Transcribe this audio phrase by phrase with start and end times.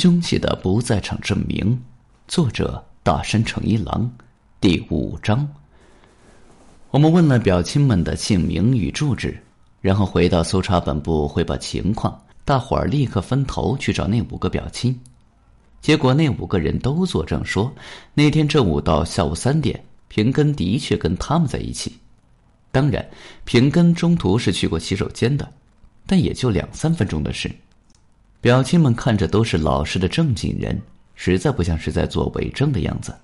[0.00, 1.78] 凶器的不在场证明，
[2.26, 4.10] 作者大山诚一郎，
[4.58, 5.46] 第五章。
[6.90, 9.38] 我们问了表亲们的姓名与住址，
[9.82, 12.18] 然后回到搜查本部汇报情况。
[12.46, 14.98] 大伙儿立刻分头去找那五个表亲，
[15.82, 17.70] 结果那五个人都作证说，
[18.14, 21.92] 那天正午到下午三点，平根的确跟他们在一起。
[22.72, 23.06] 当然，
[23.44, 25.46] 平根中途是去过洗手间的，
[26.06, 27.54] 但也就两三分钟的事。
[28.40, 30.80] 表亲们看着都是老实的正经人，
[31.14, 33.14] 实在不像是在做伪证的样子。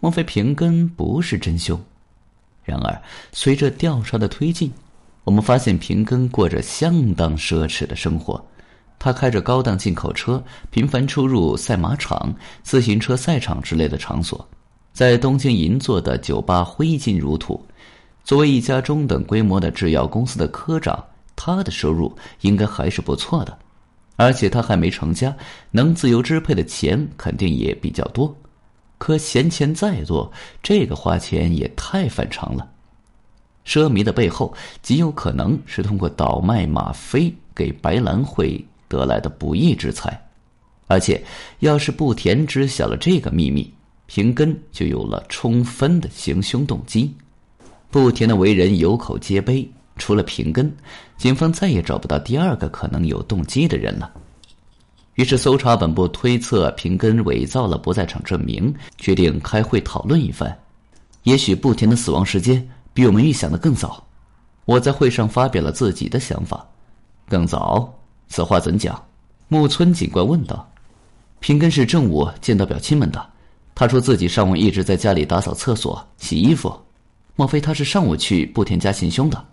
[0.00, 1.78] 莫非平根不是真凶？
[2.64, 4.72] 然而，随着调查的推进，
[5.24, 8.42] 我们发现平根过着相当奢侈的生活。
[8.98, 14.48] 他开着高档进口车，频繁出入赛马场、自行车赛场之类的场所，
[14.92, 17.62] 在东京银座的酒吧挥金如土。
[18.24, 21.04] 作为一家中等规模的制药公司的科长，
[21.36, 23.58] 他的收入应该还是不错的。
[24.18, 25.32] 而且他还没成家，
[25.70, 28.36] 能自由支配的钱肯定也比较多。
[28.98, 32.68] 可闲钱再多，这个花钱也太反常了。
[33.64, 40.20] 奢靡的背后极有可能是通过倒卖吗啡给白兰会得来的不义之财。
[40.88, 41.22] 而且，
[41.60, 43.72] 要是不田知晓了这个秘密，
[44.06, 47.14] 平根就有了充分的行凶动机。
[47.88, 49.70] 不田的为人有口皆碑。
[49.98, 50.74] 除了平根，
[51.16, 54.10] 警方再也找不到第二个可能有动机的人了。
[55.14, 60.56] 于是，搜查本部推测平根伪造了不在场证明，决定开会讨论一番。
[61.24, 64.02] 也许不田的死亡时间比我们预想的更早。
[64.64, 66.64] 我在会上发表了自己的想法。
[67.28, 67.92] 更早？
[68.28, 69.02] 此话怎讲？
[69.48, 70.70] 木村警官问道。
[71.40, 73.24] 平根是正午见到表亲们的，
[73.74, 76.72] 他说自己上午一直在家里打扫厕所、洗衣服。
[77.34, 79.44] 莫非他是上午去不田家行凶的？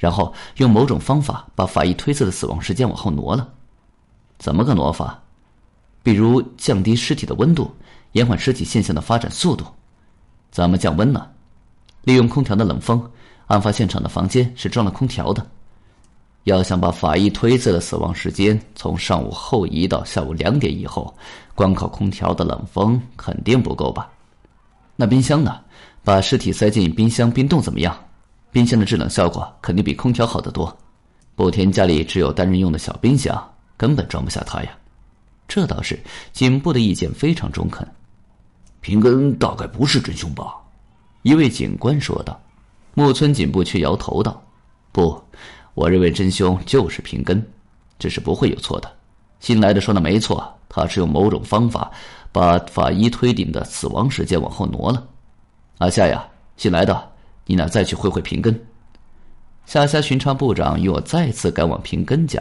[0.00, 3.46] 然后用某种方法把法医推测的死亡时间往后挪了，
[4.38, 5.22] 怎么个挪法？
[6.02, 7.70] 比如降低尸体的温度，
[8.12, 9.66] 延缓尸体现象的发展速度。
[10.50, 11.28] 怎么降温呢？
[12.04, 13.08] 利用空调的冷风。
[13.48, 15.44] 案发现场的房间是装了空调的。
[16.44, 21.12] 要想把法医推测的死亡时间从上午后移到下午两点以后，
[21.54, 24.08] 光靠空调的冷风肯定不够吧？
[24.96, 25.60] 那冰箱呢？
[26.02, 27.94] 把尸体塞进冰箱冰冻怎么样？
[28.52, 30.76] 冰箱的制冷效果肯定比空调好得多。
[31.36, 34.70] 不田家里只有单人用的小冰箱，根本装不下他呀。
[35.48, 35.98] 这倒是，
[36.32, 37.86] 警部的意见非常中肯。
[38.80, 40.54] 平根大概不是真凶吧？
[41.22, 42.38] 一位警官说道。
[42.94, 44.42] 木村警部却摇头道
[44.90, 45.22] ：“不，
[45.74, 47.44] 我认为真凶就是平根，
[47.98, 48.92] 这是不会有错的。
[49.38, 51.90] 新来的说的没错，他是用某种方法
[52.32, 55.06] 把法医推定的死亡时间往后挪了。
[55.78, 57.02] 阿夏呀，新来的。”
[57.50, 58.64] 你俩再去会会平根。
[59.66, 62.40] 下辖巡查部长与我再次赶往平根家。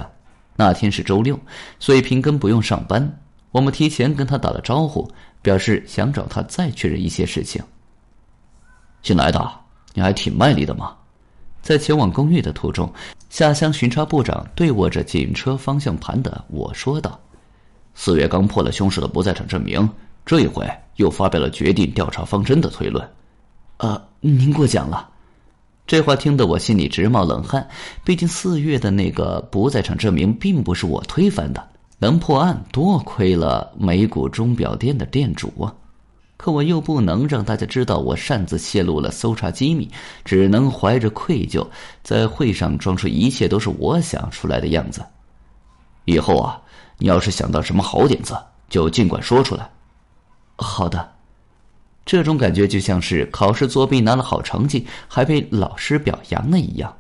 [0.56, 1.40] 那天是周六，
[1.80, 3.20] 所以平根不用上班。
[3.50, 5.12] 我们提前跟他打了招呼，
[5.42, 7.60] 表示想找他再确认一些事情。
[9.02, 9.52] 新来的，
[9.96, 10.96] 你还挺卖力的嘛！
[11.64, 12.88] 在前往公寓的途中，
[13.32, 17.20] 下乡巡查部长对握着警车方向盘的我说道
[17.96, 19.90] ：“四月刚破了凶手的不在场证明，
[20.24, 23.04] 这一回又发表了决定调查方针的推论。”
[23.80, 25.10] 呃，您过奖了。
[25.88, 27.68] 这话听得我心里直冒冷汗。
[28.06, 31.68] 毕竟四月的那个不在场证明并不是我推翻的，
[31.98, 35.74] 能破案多亏了美谷钟表店的店主啊！
[36.38, 39.90] 可我又不能让大家知道我擅自泄露了搜查机密，
[40.24, 41.66] 只能怀着愧疚，
[42.04, 45.04] 在会上装出一切都是我想出来的样子。
[46.06, 46.62] 以后啊，
[46.98, 48.38] 你要是想到什么好点子，
[48.70, 49.70] 就尽管说出来。
[50.58, 51.19] 好的。
[52.06, 56.96] 这种感觉就像是考试作弊拿了好成绩还被老师表扬了一样。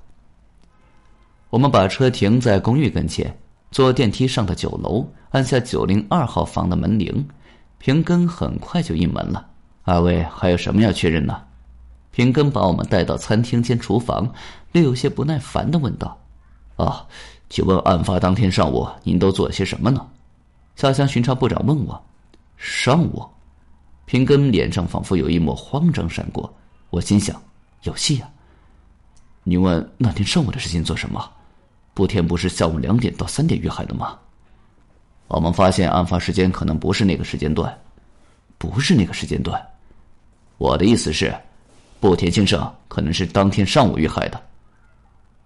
[1.49, 3.35] 我们把车停在公寓跟前，
[3.71, 7.27] 坐电梯上到九楼，按下九零二号房的门铃。
[7.79, 9.47] 平根很快就应门了。
[9.83, 11.41] 二位还有什么要确认呢？
[12.11, 14.31] 平根把我们带到餐厅兼厨房，
[14.73, 16.19] 略有些不耐烦的问道
[16.75, 17.07] ：“啊，
[17.49, 20.05] 请问案发当天上午您都做了些什么呢？”
[20.75, 21.99] 下乡巡查部长问我
[22.57, 23.25] ：“上午。”
[24.09, 26.51] 平根脸上仿佛有一抹慌张闪过，
[26.89, 27.39] 我心想：
[27.83, 28.27] 有戏啊！
[29.43, 31.31] 你问那天上午的事情做什么？
[31.93, 34.17] 不田不是下午两点到三点遇害的吗？
[35.27, 37.71] 我们发现案发时间可能不是那个时间段，
[38.57, 39.63] 不是那个时间段。
[40.57, 41.31] 我的意思是，
[41.99, 44.41] 不田先生可能是当天上午遇害的。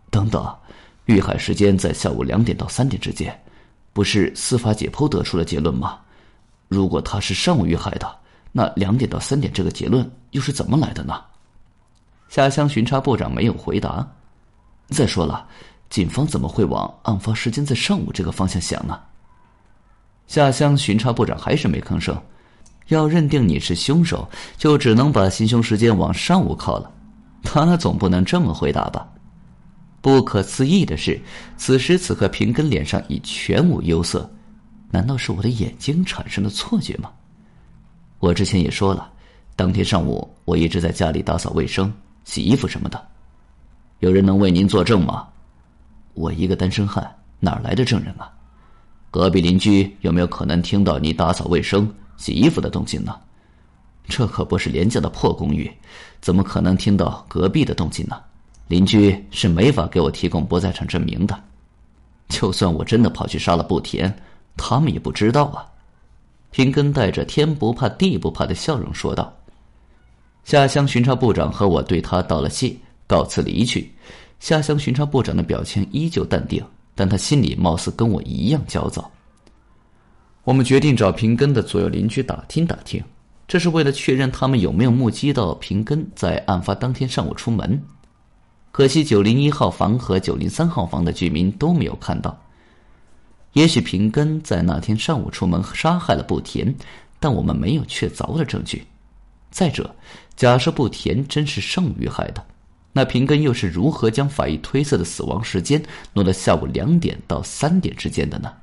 [0.10, 0.56] 等等，
[1.08, 3.38] 遇害时间在下午两点到三点之间，
[3.92, 6.00] 不是司法解剖得出了结论吗？
[6.70, 8.23] 如果他是上午遇害的。
[8.56, 11.20] 那两点到三点这个结论又是怎么来的呢？
[12.30, 14.08] 下乡巡查部长没有回答。
[14.90, 15.46] 再说了，
[15.90, 19.00] 警方怎么会往案发时间在上午这个方向想呢？
[20.28, 22.16] 下乡巡查部长还是没吭声。
[22.90, 26.92] 要认定你是凶手，就只能把行凶时间往上午靠了。
[27.42, 29.08] 他总不能这么回答吧？
[30.02, 31.20] 不可思议的是，
[31.56, 34.30] 此时此刻平根脸上已全无忧色。
[34.92, 37.10] 难道是我的眼睛产生了错觉吗？
[38.24, 39.12] 我之前也说了，
[39.54, 41.94] 当天上午我一直在家里打扫卫生、
[42.24, 43.06] 洗衣服什么的。
[44.00, 45.28] 有人能为您作证吗？
[46.14, 47.06] 我一个单身汉，
[47.42, 48.32] 哪来的证人啊？
[49.12, 53.14] 隔壁邻居有没有可能听到你打扫卫生、洗衣服的动静呢？
[54.08, 55.70] 这可不是廉价的破公寓，
[56.22, 58.16] 怎么可能听到隔壁的动静呢？
[58.70, 61.38] 邻居是没法给我提供不在场证明的。
[62.30, 64.16] 就算我真的跑去杀了布田，
[64.56, 65.68] 他们也不知道啊。
[66.54, 69.34] 平根带着天不怕地不怕的笑容说道。
[70.44, 72.74] 下乡巡查部长和我对他道了谢。
[73.06, 73.92] 告辞离去，
[74.40, 76.64] 下乡巡查部长的表情依旧淡定，
[76.96, 79.12] 但他心里貌似跟我一样焦躁。
[80.44, 83.04] 我们决定找平根的左右邻居打听打听，
[83.48, 87.80] 这是为了确认他们有没有目击到平根在案发当天上午出门。
[88.72, 92.40] 可惜九零一号房和九零三号房的居民都没有看到。
[93.54, 96.76] 也许平根在那天上午出门杀害了不田，
[97.20, 98.86] 但我们没有确凿的证据。
[99.52, 99.96] 再者，
[100.36, 102.44] 假设不田真是上午遇害的。
[102.92, 105.84] 那平根又是如何将法医推测的死亡时间
[106.14, 108.54] 挪到下午两点到三点之间的呢？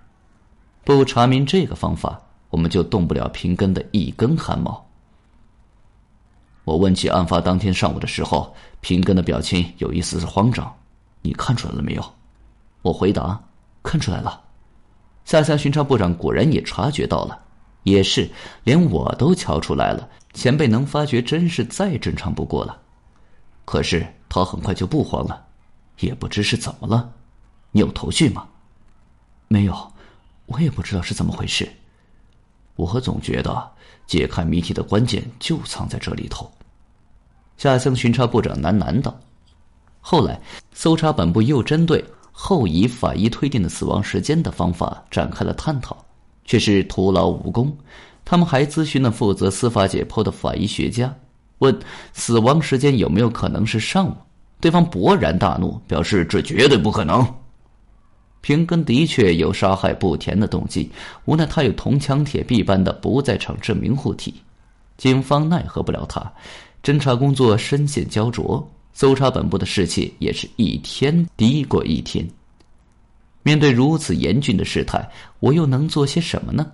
[0.84, 4.84] 不查明这个方法，我们就动不了平根的一根汗毛。
[6.64, 10.72] 我问起案发当天上午的时候，平根的表情有一丝丝慌张，
[11.22, 12.14] 你看出来了没有？
[12.82, 13.40] 我回答：
[13.82, 14.40] 看出来了。
[15.30, 17.38] 下乡巡查部长果然也察觉到了，
[17.84, 18.28] 也是，
[18.64, 20.08] 连我都瞧出来了。
[20.32, 22.76] 前辈能发觉，真是再正常不过了。
[23.64, 25.40] 可是他很快就不慌了，
[26.00, 27.12] 也不知是怎么了。
[27.70, 28.44] 你有头绪吗？
[29.46, 29.92] 没有，
[30.46, 31.70] 我也不知道是怎么回事。
[32.74, 33.70] 我总觉得
[34.08, 36.50] 解开谜题的关键就藏在这里头。
[37.56, 39.16] 下乡巡查部长喃喃道。
[40.00, 40.40] 后来，
[40.72, 42.04] 搜查本部又针对
[42.42, 45.94] 后以法医推定的死亡时间的方法展开了探讨，
[46.46, 47.70] 却是徒劳无功。
[48.24, 51.14] 他们还咨询了负责司法解剖的法医学家。
[51.58, 51.78] 问
[52.14, 54.14] 死亡时间有没有可能是上午？
[54.58, 57.26] 对方勃然大怒，表示这绝对不可能。
[58.40, 60.90] 平根的确有杀害不田的动机，
[61.26, 64.34] 无奈他有铜墙铁壁般的不在场证明护体，
[64.96, 66.32] 警方奈何不了他。
[66.82, 72.26] 侦查工作深陷焦灼，搜查本部的士气也是一天低过一天。
[73.42, 75.08] 面对如此严峻的事态，
[75.38, 76.70] 我又能做些什么呢？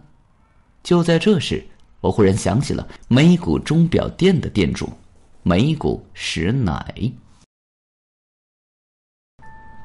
[0.82, 1.64] 就在这时。
[2.02, 4.88] 我忽然想起了美谷钟表店的店主，
[5.42, 6.94] 美谷实乃。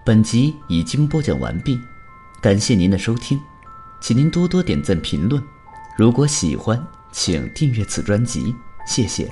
[0.06, 1.80] 本集已经播讲完毕，
[2.42, 3.40] 感谢您的收听，
[4.02, 5.42] 请您多多点赞评论。
[5.98, 8.54] 如果喜欢，请订阅此专辑，
[8.86, 9.32] 谢谢。